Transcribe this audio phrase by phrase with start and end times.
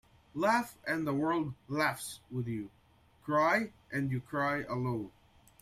[0.33, 2.71] Laugh and the world laughs with you.
[3.23, 5.11] Cry and you cry alone.